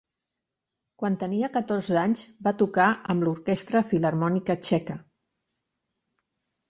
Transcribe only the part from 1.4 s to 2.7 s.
catorze anys va